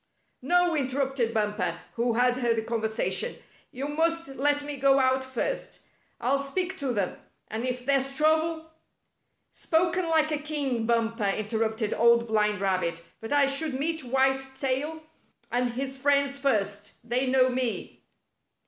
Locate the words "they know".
17.07-17.49